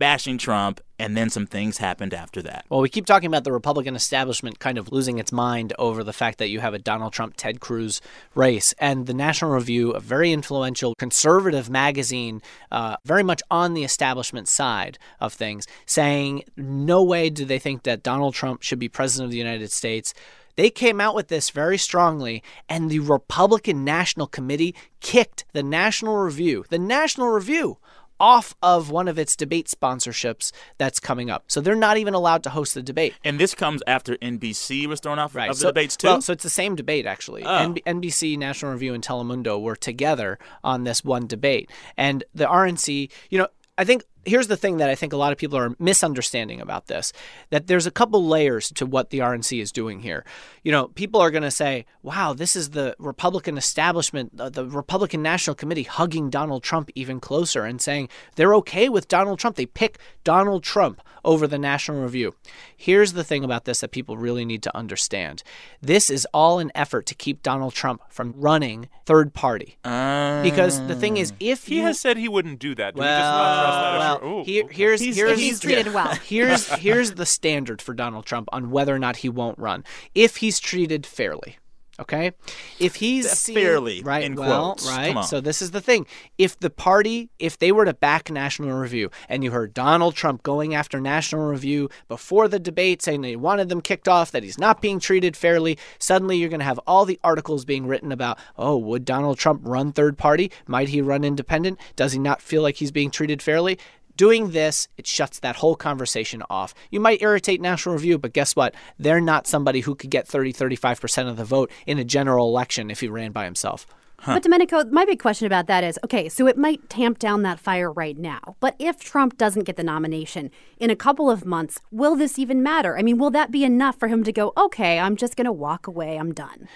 [0.00, 2.64] bashing Trump, and then some things happened after that.
[2.70, 6.14] Well, we keep talking about the Republican establishment kind of losing its mind over the
[6.14, 8.00] fact that you have a Donald Trump Ted Cruz
[8.34, 8.74] race.
[8.78, 12.40] And the National Review, a very influential conservative magazine,
[12.72, 17.82] uh, very much on the establishment side of things, saying no way do they think
[17.82, 20.14] that Donald Trump should be president of the United States.
[20.56, 26.16] They came out with this very strongly, and the Republican National Committee kicked the National
[26.16, 27.78] Review, the National Review,
[28.18, 31.44] off of one of its debate sponsorships that's coming up.
[31.48, 33.14] So they're not even allowed to host the debate.
[33.24, 35.48] And this comes after NBC was thrown off Right.
[35.48, 36.06] of the so, debates too.
[36.06, 37.44] Well, so it's the same debate actually.
[37.44, 37.48] Oh.
[37.48, 43.10] NB- NBC, National Review, and Telemundo were together on this one debate, and the RNC.
[43.30, 45.74] You know, I think here's the thing that I think a lot of people are
[45.78, 47.12] misunderstanding about this:
[47.50, 50.24] that there's a couple layers to what the RNC is doing here.
[50.62, 54.66] You know, people are going to say, "Wow, this is the Republican establishment, the, the
[54.66, 59.56] Republican National Committee hugging Donald Trump even closer and saying they're okay with Donald Trump.
[59.56, 62.34] They pick Donald Trump over the National Review."
[62.76, 65.42] Here's the thing about this that people really need to understand:
[65.80, 69.76] this is all an effort to keep Donald Trump from running third party.
[69.82, 72.94] Because the thing is, if He you has said he wouldn't do that.
[72.94, 73.98] Do we just not trust that?
[73.98, 74.74] well, Ooh, here- okay.
[74.74, 76.14] here's He's- here's he's treated well.
[76.24, 79.84] here's here's the standard for Donald Trump on whether or not he won't run.
[80.14, 81.56] If he's treated fairly.
[81.98, 82.32] Okay,
[82.78, 84.88] if he's seen- fairly, right, in well, quotes.
[84.88, 85.08] right.
[85.08, 85.24] Come on.
[85.24, 86.06] So this is the thing:
[86.38, 90.42] if the party, if they were to back National Review, and you heard Donald Trump
[90.42, 94.56] going after National Review before the debate, saying they wanted them kicked off, that he's
[94.56, 98.38] not being treated fairly, suddenly you're going to have all the articles being written about,
[98.56, 100.50] oh, would Donald Trump run third party?
[100.66, 101.78] Might he run independent?
[101.96, 103.78] Does he not feel like he's being treated fairly?
[104.20, 106.74] Doing this, it shuts that whole conversation off.
[106.90, 108.74] You might irritate National Review, but guess what?
[108.98, 112.90] They're not somebody who could get 30, 35% of the vote in a general election
[112.90, 113.86] if he ran by himself.
[114.26, 117.58] But Domenico, my big question about that is okay, so it might tamp down that
[117.58, 118.56] fire right now.
[118.60, 122.62] But if Trump doesn't get the nomination in a couple of months, will this even
[122.62, 122.98] matter?
[122.98, 125.52] I mean, will that be enough for him to go, okay, I'm just going to
[125.52, 126.68] walk away, I'm done?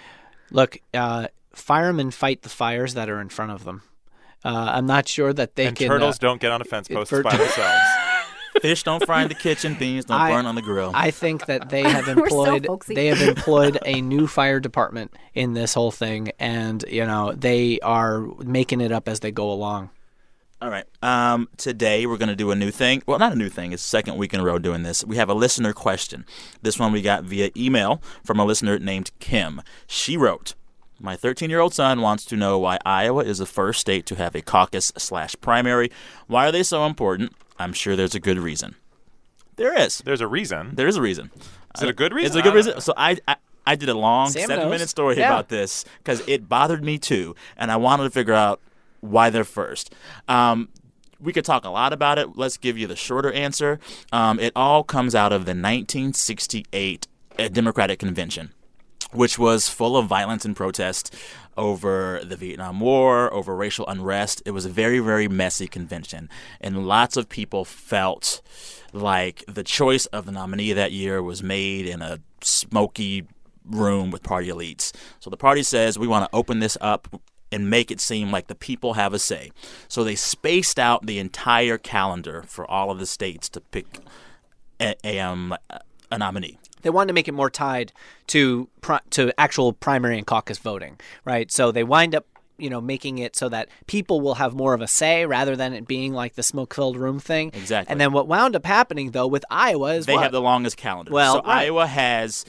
[0.49, 3.83] Look, uh, firemen fight the fires that are in front of them.
[4.45, 5.87] Uh, I'm not sure that they and can.
[5.87, 7.81] turtles uh, don't get on a fence post by themselves.
[8.61, 10.91] Fish don't fry in the kitchen, beans don't I- burn on the grill.
[10.93, 12.95] I think that they have We're so employed folksy.
[12.95, 17.79] they have employed a new fire department in this whole thing, and you know they
[17.81, 19.89] are making it up as they go along.
[20.61, 20.85] All right.
[21.03, 23.03] Um, today we're going to do a new thing.
[23.05, 23.73] Well, not a new thing.
[23.73, 25.03] It's second week in a row doing this.
[25.03, 26.25] We have a listener question.
[26.61, 29.61] This one we got via email from a listener named Kim.
[29.85, 30.55] She wrote,
[30.99, 34.41] "My 13-year-old son wants to know why Iowa is the first state to have a
[34.41, 35.91] caucus slash primary.
[36.27, 37.33] Why are they so important?
[37.59, 38.75] I'm sure there's a good reason.
[39.57, 39.99] There is.
[39.99, 40.71] There's a reason.
[40.75, 41.31] There is a reason.
[41.75, 42.27] Is it a good reason?
[42.27, 42.73] It's a good reason.
[42.73, 42.79] know.
[42.79, 43.35] So I, I
[43.67, 44.71] I did a long Sam seven knows.
[44.71, 45.27] minute story Yeah.
[45.29, 48.61] about this because it bothered me too, and I wanted to figure out
[49.01, 49.93] why they're first.
[50.27, 50.69] Um,
[51.19, 52.35] we could talk a lot about it.
[52.37, 53.79] Let's give you the shorter answer.
[54.11, 57.07] Um, it all comes out of the 1968
[57.39, 58.51] uh, Democratic Convention
[59.15, 61.15] which was full of violence and protest
[61.57, 64.41] over the Vietnam War, over racial unrest.
[64.45, 66.29] It was a very, very messy convention.
[66.59, 68.41] And lots of people felt
[68.93, 73.25] like the choice of the nominee that year was made in a smoky
[73.65, 74.91] room with party elites.
[75.19, 77.07] So the party says, we want to open this up
[77.51, 79.51] and make it seem like the people have a say.
[79.87, 83.99] So they spaced out the entire calendar for all of the states to pick
[84.79, 85.55] a, a, um,
[86.11, 86.57] a nominee.
[86.85, 87.91] They wanted to make it more tied
[88.27, 88.69] to
[89.09, 91.51] to actual primary and caucus voting, right?
[91.51, 92.27] So they wind up,
[92.59, 95.73] you know, making it so that people will have more of a say rather than
[95.73, 97.49] it being like the smoke-filled room thing.
[97.55, 97.91] Exactly.
[97.91, 100.21] And then what wound up happening though with Iowa is they what?
[100.21, 101.11] have the longest calendar.
[101.11, 101.63] Well, so right.
[101.65, 102.45] Iowa has.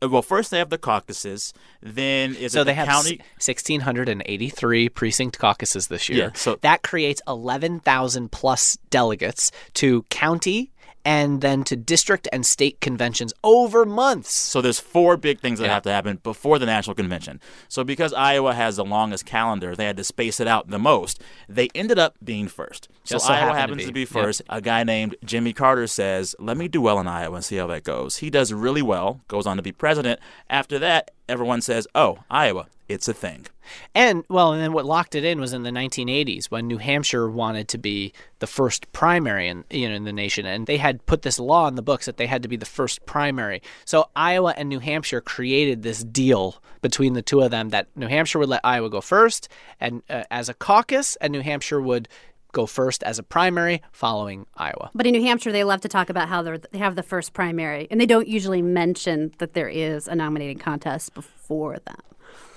[0.00, 1.52] Well, first they have the caucuses.
[1.82, 3.18] Then is so they the have county?
[3.38, 6.18] s- 1683 precinct caucuses this year.
[6.26, 10.70] Yeah, so- that creates 11,000 plus delegates to county
[11.04, 14.32] and then to district and state conventions over months.
[14.34, 15.74] So there's four big things that Yeah.
[15.74, 17.40] have to happen before the national convention.
[17.68, 21.20] So because Iowa has the longest calendar, they had to space it out the most.
[21.48, 22.88] They ended up being first.
[23.04, 23.86] So so Iowa happened to happens be.
[23.86, 24.08] to be Yep.
[24.08, 24.42] first.
[24.48, 27.66] A guy named Jimmy Carter says, "Let me do well in Iowa and see how
[27.68, 29.20] that goes." He does really well.
[29.28, 30.20] Goes on to be president.
[30.48, 33.46] After that, everyone says, "Oh, Iowa, it's a thing."
[33.94, 37.30] And well, and then what locked it in was in the 1980s when New Hampshire
[37.30, 41.04] wanted to be the first primary in you know in the nation, and they had
[41.06, 43.62] put this law in the books that they had to be the first primary.
[43.84, 48.06] So Iowa and New Hampshire created this deal between the two of them that New
[48.06, 49.48] Hampshire would let Iowa go first,
[49.80, 52.08] and uh, as a caucus, and New Hampshire would
[52.52, 54.90] go first as a primary following Iowa.
[54.94, 57.32] But in New Hampshire, they love to talk about how they're, they have the first
[57.32, 62.04] primary, and they don't usually mention that there is a nominating contest before that.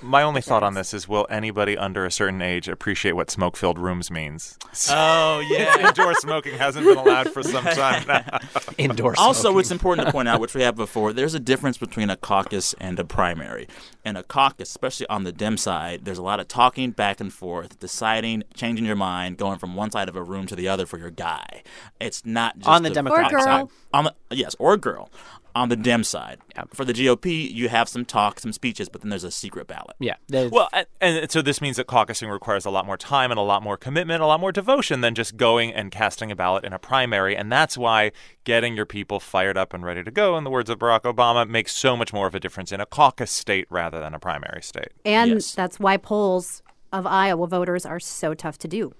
[0.01, 3.55] My only thought on this is will anybody under a certain age appreciate what smoke
[3.55, 4.57] filled rooms means?
[4.89, 5.87] Oh yeah.
[5.87, 8.39] Indoor smoking hasn't been allowed for some time now.
[8.77, 12.09] Indoor Also, it's important to point out, which we have before, there's a difference between
[12.09, 13.67] a caucus and a primary.
[14.03, 17.31] And a caucus, especially on the Dem side, there's a lot of talking back and
[17.31, 20.85] forth, deciding, changing your mind, going from one side of a room to the other
[20.85, 21.63] for your guy.
[22.01, 23.67] It's not just On the a- Democratic side.
[23.93, 25.09] On the, yes, or a girl.
[25.55, 26.39] On the Dem side.
[26.73, 29.95] For the GOP, you have some talk, some speeches, but then there's a secret ballot.
[29.99, 30.15] Yeah.
[30.27, 33.37] there's- Well, and, and so this means that caucusing requires a lot more time and
[33.39, 36.63] a lot more commitment, a lot more devotion than just going and casting a ballot
[36.63, 37.35] in a primary.
[37.37, 38.11] And that's why
[38.45, 41.47] getting your people fired up and ready to go, in the words of Barack Obama,
[41.47, 44.61] makes so much more of a difference in a caucus state rather than a primary
[44.63, 44.89] state.
[45.05, 45.53] And Yes.
[45.53, 48.93] that's why polls of Iowa voters are so tough to do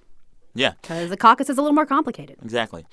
[0.55, 0.73] Yeah.
[0.81, 2.37] because the caucus is a little more complicated.
[2.43, 2.85] Exactly.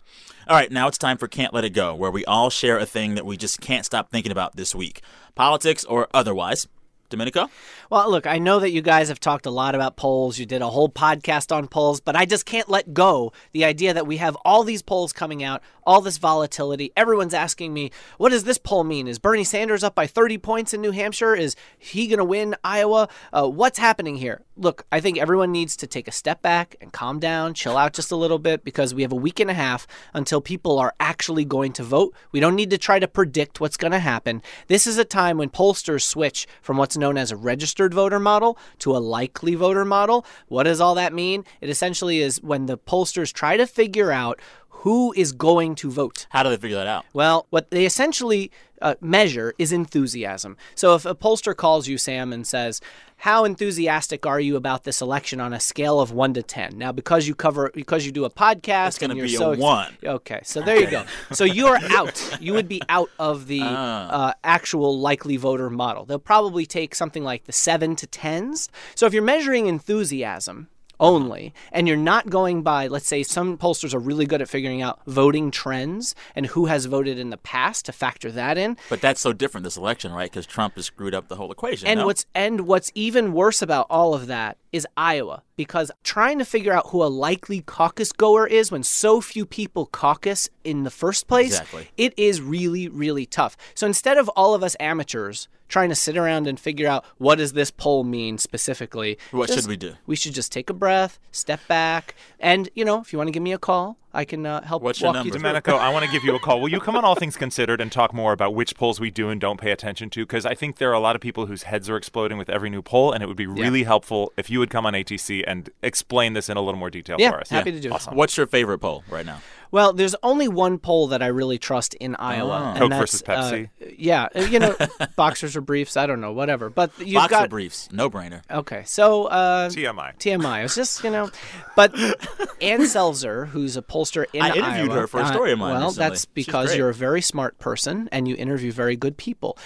[0.48, 2.86] All right, now it's time for Can't Let It Go, where we all share a
[2.86, 5.02] thing that we just can't stop thinking about this week,
[5.34, 6.66] politics or otherwise.
[7.10, 7.50] Domenico?
[7.90, 10.38] Well, look, I know that you guys have talked a lot about polls.
[10.38, 13.92] You did a whole podcast on polls, but I just can't let go the idea
[13.92, 16.92] that we have all these polls coming out, all this volatility.
[16.96, 19.08] Everyone's asking me, what does this poll mean?
[19.08, 21.34] Is Bernie Sanders up by 30 points in New Hampshire?
[21.34, 23.08] Is he going to win Iowa?
[23.32, 24.42] Uh, what's happening here?
[24.60, 27.94] Look, I think everyone needs to take a step back and calm down, chill out
[27.94, 30.92] just a little bit, because we have a week and a half until people are
[31.00, 32.14] actually going to vote.
[32.30, 34.42] We don't need to try to predict what's going to happen.
[34.66, 38.58] This is a time when pollsters switch from what's known as a registered voter model
[38.80, 40.26] to a likely voter model.
[40.48, 41.46] What does all that mean?
[41.62, 44.42] It essentially is when the pollsters try to figure out
[44.80, 46.26] who is going to vote.
[46.30, 47.04] How do they figure that out?
[47.12, 50.56] Well, what they essentially uh, measure is enthusiasm.
[50.74, 52.80] So if a pollster calls you, Sam, and says,
[53.18, 56.78] "How enthusiastic are you about this election on a scale of one to 10?
[56.78, 59.60] Now, because you cover, because you do a podcast, It's and you're be a ex-
[59.60, 59.98] one.
[60.02, 61.04] Okay, so there you go.
[61.32, 62.38] So you are out.
[62.40, 66.06] You would be out of the uh, actual likely voter model.
[66.06, 68.70] They'll probably take something like the seven to tens.
[68.94, 70.68] So if you're measuring enthusiasm
[71.00, 74.82] only, and you're not going by, let's say, some pollsters are really good at figuring
[74.82, 78.76] out voting trends and who has voted in the past to factor that in.
[78.88, 80.30] But that's so different this election, right?
[80.30, 81.88] Because Trump has screwed up the whole equation.
[81.88, 82.06] And no?
[82.06, 86.72] what's and what's even worse about all of that is Iowa because trying to figure
[86.72, 91.26] out who a likely caucus goer is when so few people caucus in the first
[91.26, 91.88] place, Exactly.
[91.98, 93.56] it is really really tough.
[93.74, 97.36] So instead of all of us amateurs trying to sit around and figure out what
[97.36, 99.92] does this poll mean specifically, What just- should we do?
[100.06, 103.32] We should just take a breath, step back, and you know, if you want to
[103.32, 105.30] give me a call, I can uh, help What's your walk you number?
[105.32, 105.38] through.
[105.42, 106.60] Domenico, I want to give you a call.
[106.60, 109.28] Will you come on All Things Considered and talk more about which polls we do
[109.28, 110.22] and don't pay attention to?
[110.26, 112.70] Because I think there are a lot of people whose heads are exploding with every
[112.70, 115.70] new poll, and it would be really helpful if you would come on ATC and
[115.82, 117.50] explain this in a little more detail Yeah, for us.
[117.50, 118.02] happy to do it.
[118.10, 119.40] What's your favorite poll right now?
[119.70, 122.70] Well, there's only one poll that I really trust in Iowa.
[122.70, 123.66] and Coke that's, versus Pepsi?
[123.80, 124.74] Uh, yeah, uh, you know,
[125.16, 125.96] boxers or briefs.
[125.96, 126.70] I don't know, whatever.
[126.70, 128.42] But you've Boxer got briefs, no brainer.
[128.50, 128.82] okay.
[128.86, 130.16] So uh, TMI.
[130.18, 130.64] TMI.
[130.64, 131.30] It's just you know,
[131.76, 131.94] but
[132.60, 135.58] Ann Selzer, who's a pollster in I interviewed Iowa- her for a uh, story of
[135.58, 136.08] mine Well, recently.
[136.08, 139.56] that's because you're a very smart person and you interview very good people.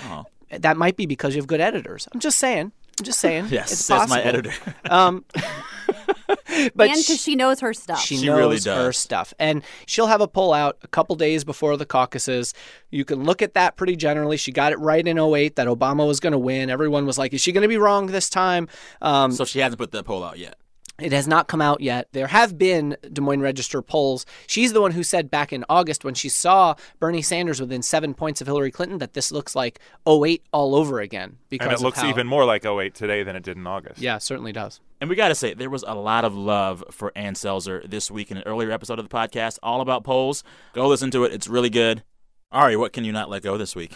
[0.51, 2.07] That might be because you have good editors.
[2.13, 2.73] I'm just saying.
[3.01, 3.47] I'm just saying.
[3.51, 4.53] Yes, it's says my editor.
[4.89, 5.25] Um,
[6.75, 8.01] but and because she knows her stuff.
[8.01, 8.65] she, really does.
[8.65, 9.35] She knows really her stuff.
[9.39, 12.55] And she'll have a poll out a couple days before the caucuses.
[12.91, 14.37] You can look at that pretty generally.
[14.37, 16.71] She got it right in 08 that Obama was going to win.
[16.71, 18.69] Everyone was like, is she going to be wrong this time?
[19.03, 20.57] Um, so she hasn't put the poll out yet.
[21.01, 22.09] It has not come out yet.
[22.13, 24.25] There have been Des Moines Register polls.
[24.47, 28.15] She's the one who said back in August when she saw Bernie Sanders within seven
[28.15, 31.39] points of Hillary Clinton that this looks like 08 all over again.
[31.49, 33.67] Because And it of looks how- even more like 08 today than it did in
[33.67, 34.01] August.
[34.01, 34.81] Yeah, certainly does.
[35.01, 38.11] And we got to say, there was a lot of love for Ann Selzer this
[38.11, 40.45] week in an earlier episode of the podcast, all about polls.
[40.73, 41.33] Go listen to it.
[41.33, 42.03] It's really good.
[42.55, 43.93] Ari, what can you not let go this week?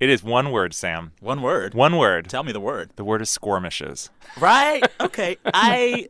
[0.00, 1.12] It is one word, Sam.
[1.20, 1.74] One word.
[1.74, 2.28] One word.
[2.28, 2.90] Tell me the word.
[2.96, 4.10] The word is squirmishes.
[4.38, 4.82] Right?
[5.00, 5.38] Okay.
[5.46, 6.08] I.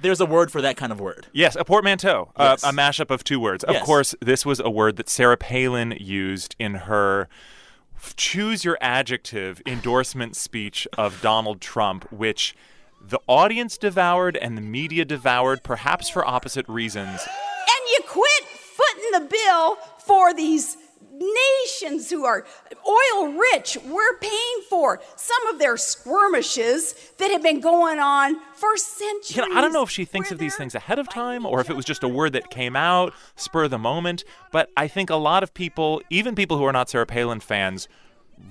[0.00, 1.26] There's a word for that kind of word.
[1.32, 2.62] Yes, a portmanteau, Yes.
[2.62, 3.64] uh, a mashup of two words.
[3.64, 3.84] Of Yes.
[3.84, 7.28] course, this was a word that Sarah Palin used in her
[8.16, 12.54] choose your adjective endorsement speech of Donald Trump, which
[13.00, 17.20] the audience devoured and the media devoured, perhaps for opposite reasons.
[17.22, 20.76] And you quit footing the bill for these
[21.10, 22.46] nations who are
[22.86, 23.76] oil rich.
[23.84, 29.36] We're paying for some of their skirmishes that have been going on for centuries.
[29.36, 31.60] You know, I don't know if she thinks of these things ahead of time or
[31.60, 34.24] if it was just a word that came out, spur of the moment.
[34.52, 37.88] But I think a lot of people, even people who are not Sarah Palin fans,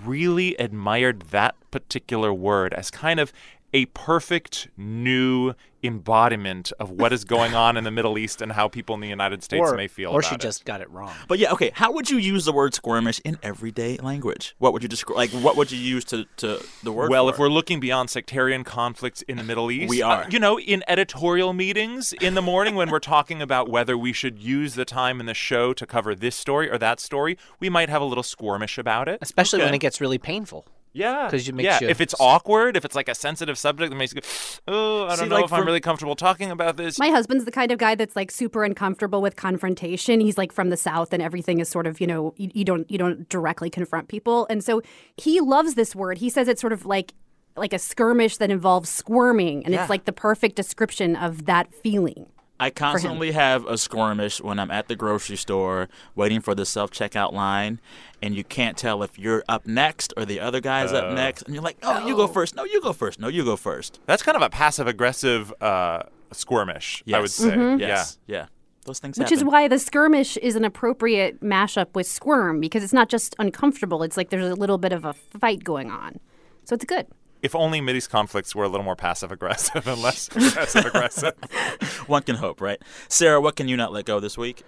[0.03, 3.31] really admired that particular word as kind of
[3.73, 5.53] a perfect new
[5.84, 9.08] embodiment of what is going on in the Middle East and how people in the
[9.08, 10.41] United States or may feel or about she it.
[10.41, 11.13] just got it wrong.
[11.27, 11.71] But yeah, okay.
[11.73, 14.56] How would you use the word squirmish in everyday language?
[14.58, 15.17] What would you describe?
[15.17, 17.10] Like, what would you use to, to the word?
[17.12, 20.25] Well, for if we're looking beyond sectarian conflicts in the Middle East, We uh, are.
[20.30, 24.39] you know, in editorial meetings in the morning when we're talking about whether we should
[24.39, 27.89] use the time in the show to cover this story or that story, we might
[27.89, 29.19] have a little squirmish about it.
[29.21, 30.65] Especially when it gets really painful.
[30.93, 31.80] Yeah, 'Cause it makes yeah.
[31.82, 34.28] you- If it's awkward, if it's like a sensitive subject that makes you, go,
[34.67, 36.97] oh, I don't See, know like, if I'm really comfortable talking about this.
[36.97, 40.19] My husband's the kind of guy that's like super uncomfortable with confrontation.
[40.19, 42.89] He's like from the south and everything is sort of, you know, you, you don't
[42.89, 44.47] you don't directly confront people.
[44.50, 44.82] And so
[45.17, 46.17] he loves this word.
[46.17, 47.13] He says it's sort of like
[47.56, 52.28] like a skirmish that involves squirming and it's like the perfect description of that feeling.
[52.60, 56.91] I constantly have a skirmish when I'm at the grocery store waiting for the self
[56.91, 57.80] checkout line,
[58.22, 61.54] and you can't tell if you're up next or the other guy's up next, and
[61.54, 62.55] you're like, "Oh, you go first.
[62.55, 63.20] No, you go first.
[63.20, 63.99] No, you go first.
[64.05, 67.51] That's kind of a passive aggressive uh, squirmish, I would say.
[67.51, 67.80] Mm-hmm.
[67.80, 68.47] Yes, yeah,
[68.86, 69.20] those things.
[69.20, 69.38] Which happen.
[69.38, 74.01] is why the skirmish is an appropriate mashup with squirm because it's not just uncomfortable.
[74.01, 76.20] It's like there's a little bit of a fight going on.
[76.66, 77.08] So it's good.
[77.41, 81.33] If only Mideast conflicts were a little more passive aggressive and less aggressive aggressive.
[82.07, 82.81] one can hope, right?
[83.07, 84.63] Sarah, what can you not let go this week?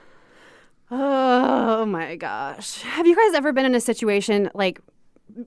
[0.91, 2.81] Oh my gosh.
[2.81, 4.79] Have you guys ever been in a situation like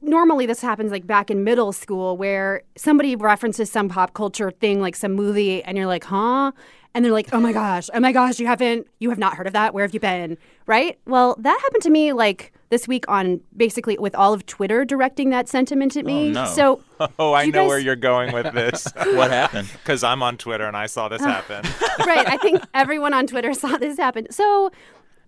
[0.00, 4.80] normally this happens like back in middle school where somebody references some pop culture thing
[4.80, 6.52] like some movie and you're like, "Huh?"
[6.95, 7.88] And they're like, "Oh my gosh.
[7.95, 9.72] Oh my gosh, you haven't you have not heard of that.
[9.72, 10.36] Where have you been?"
[10.66, 10.99] Right?
[11.07, 15.30] Well, that happened to me like this week on basically with all of Twitter directing
[15.30, 16.30] that sentiment at me.
[16.32, 16.47] no.
[16.47, 16.82] So
[17.18, 18.86] Oh, I know guys- where you're going with this.
[19.14, 19.68] What happened?
[19.82, 21.64] Because I'm on Twitter and I saw this happen.
[22.07, 22.26] right.
[22.28, 24.26] I think everyone on Twitter saw this happen.
[24.30, 24.70] So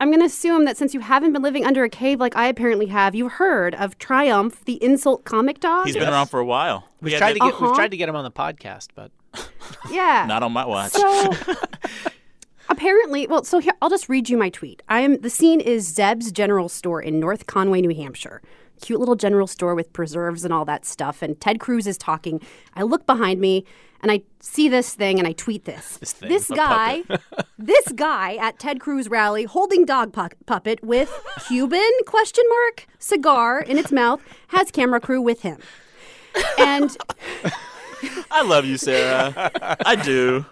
[0.00, 2.46] I'm going to assume that since you haven't been living under a cave like I
[2.48, 5.86] apparently have, you've heard of Triumph, the insult comic dog.
[5.86, 6.88] He's been around for a while.
[7.00, 7.74] We We've had tried to that- get we've Uh-huh.
[7.76, 9.10] tried to get him on the podcast, but
[9.90, 10.24] yeah.
[10.26, 10.92] not on my watch.
[10.92, 11.32] So
[12.68, 14.82] apparently, well, so here I'll just read you my tweet.
[14.88, 18.42] I am the scene is Zeb's General Store in North Conway, New Hampshire.
[18.80, 21.22] Cute little general store with preserves and all that stuff.
[21.22, 22.40] And Ted Cruz is talking.
[22.74, 23.64] I look behind me
[24.04, 25.96] and I see this thing and I tweet this.
[25.96, 27.04] This thing, this guy,
[27.58, 31.10] this guy at Ted Cruz rally holding dog pu- puppet with
[31.46, 35.58] Cuban question mark cigar in its mouth has camera crew with him.
[36.58, 36.94] And
[38.30, 39.50] I love you, Sarah.
[39.84, 40.46] I do.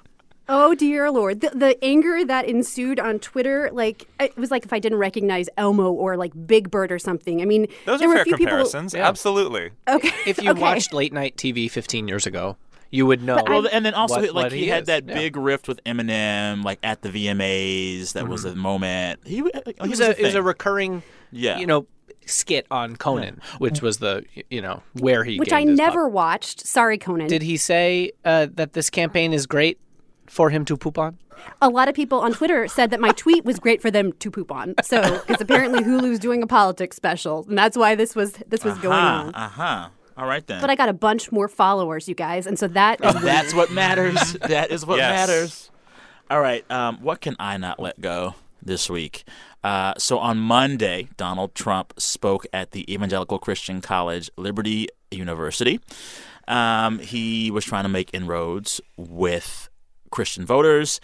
[0.48, 4.72] Oh dear lord, the, the anger that ensued on Twitter, like it was like if
[4.72, 7.40] I didn't recognize Elmo or like Big Bird or something.
[7.40, 8.94] I mean, Those there are were fair a few comparisons.
[8.94, 9.70] Absolutely.
[9.88, 10.60] Okay, if you okay.
[10.60, 12.56] watched late night TV 15 years ago,
[12.90, 13.42] you would know.
[13.46, 15.14] Well, and then also what- like what he, he had that Yeah.
[15.14, 18.12] big rift with Eminem, like at the VMAs.
[18.14, 18.58] That was mm-hmm.
[18.58, 19.20] a moment.
[19.24, 21.58] He, he it was a, it was a recurring, Yeah.
[21.58, 21.86] you know,
[22.26, 26.12] skit on Conan, which was the you know where he which I his never pop-
[26.12, 26.66] watched.
[26.66, 27.28] Sorry, Conan.
[27.28, 29.78] Did he say uh, that this campaign is great
[30.26, 31.18] for him to poop on?
[31.60, 34.30] a lot of people on Twitter said that my tweet was great for them to
[34.30, 34.74] poop on.
[34.82, 38.78] So because apparently Hulu's doing a politics special, and that's why this was this was
[38.78, 39.34] going uh-huh, on.
[39.34, 39.88] uh-huh.
[40.16, 40.60] All right then.
[40.60, 43.70] But I got a bunch more followers, you guys, and so that is That's what
[43.72, 44.32] matters.
[44.42, 45.28] that is what Yes.
[45.28, 45.70] matters.
[46.30, 46.70] All right.
[46.70, 49.24] Um, what can I not let go this week?
[49.64, 55.80] Uh, so on Monday, Donald Trump spoke at the Evangelical Christian College, Liberty University.
[56.48, 59.68] Um, he was trying to make inroads with
[60.10, 61.00] Christian voters,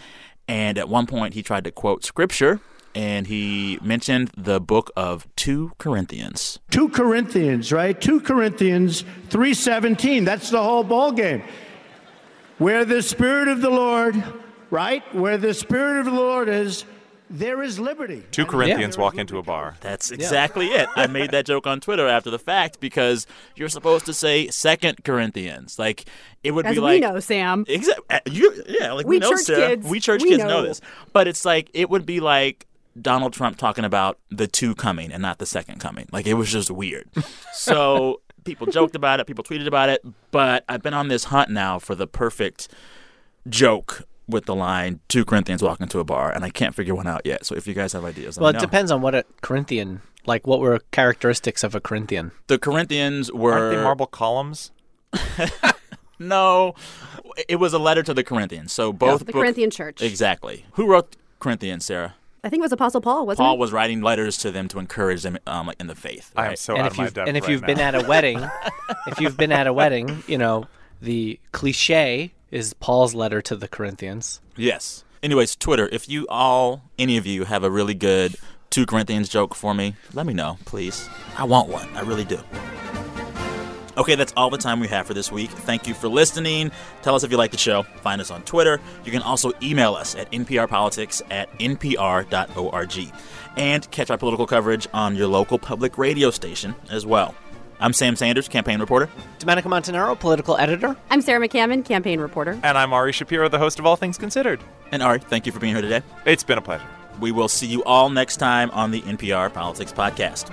[0.48, 2.60] and at one point he tried to quote scripture,
[2.94, 6.58] and he mentioned the book of Two Corinthians.
[6.70, 8.00] 2 Corinthians, right?
[8.00, 10.24] 2 Corinthians 3:17.
[10.24, 11.42] That's the whole ball game.
[12.58, 14.20] Where the spirit of the Lord,
[14.70, 15.02] right?
[15.14, 16.84] Where the spirit of the Lord is,
[17.30, 18.22] there is liberty.
[18.30, 19.76] Two Corinthians walk into a bar.
[19.80, 20.88] That's exactly it.
[20.96, 25.04] I made that joke on Twitter after the fact because you're supposed to say Second
[25.04, 25.78] Corinthians.
[25.78, 26.06] Like
[26.42, 27.64] it would as be like we know, Sam.
[27.68, 28.04] Exactly.
[28.10, 29.68] Uh, you, yeah, like we, We know, church Sarah.
[29.68, 30.48] kids, We church we kids know.
[30.48, 30.62] know.
[30.62, 30.80] this.
[31.12, 32.66] But it's like it would be like
[33.00, 36.08] Donald Trump talking about the two coming and not the second coming.
[36.12, 37.08] Like it was just weird.
[37.52, 39.26] so people joked about it.
[39.26, 40.04] People tweeted about it.
[40.30, 42.68] But I've been on this hunt now for the perfect
[43.48, 47.06] joke with the line two Corinthians walk into a bar, and I can't figure one
[47.06, 47.46] out yet.
[47.46, 48.66] So if you guys have ideas, let Well, me it know.
[48.66, 50.46] depends on what a Corinthian like.
[50.46, 52.32] What were characteristics of a Corinthian?
[52.46, 54.70] The Corinthians were Aren't they marble columns?
[56.20, 56.74] No,
[57.48, 58.72] it was a letter to the Corinthians.
[58.72, 60.02] So both The book- Corinthian church.
[60.02, 60.66] Exactly.
[60.72, 62.16] Who wrote Corinthians, Sarah?
[62.42, 63.60] I think it was Apostle Paul, wasn't Paul it?
[63.60, 66.32] was writing letters to them to encourage them um, like in the faith.
[66.36, 67.78] I am so and out if of my you've depth and if right you've been
[67.78, 68.44] at a wedding,
[69.06, 70.66] if you've been at a wedding, you know
[71.00, 74.40] the cliche is Paul's letter to the Corinthians.
[74.56, 75.04] Yes.
[75.22, 75.88] Anyways, Twitter.
[75.90, 78.36] If you all, any of you, have a really good
[78.70, 81.08] two Corinthians joke for me, let me know, please.
[81.36, 81.88] I want one.
[81.96, 82.38] I really do.
[83.96, 85.50] Okay, that's all the time we have for this week.
[85.50, 86.70] Thank you for listening.
[87.02, 87.82] Tell us if you like the show.
[87.82, 88.80] Find us on Twitter.
[89.04, 93.12] You can also email us at nprpolitics at npr.org.
[93.56, 97.34] And catch our political coverage on your local public radio station as well.
[97.80, 99.08] I'm Sam Sanders, campaign reporter.
[99.38, 100.96] Domenico Montanaro, political editor.
[101.10, 102.58] I'm Sarah McCammon, campaign reporter.
[102.62, 104.60] And I'm Ari Shapiro, the host of All Things Considered.
[104.90, 106.02] And Ari, thank you for being here today.
[106.26, 106.86] It's been a pleasure.
[107.20, 110.52] We will see you all next time on the NPR Politics Podcast.